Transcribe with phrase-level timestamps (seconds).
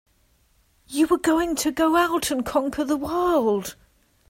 [0.87, 3.75] You were going to go out and conquer the world!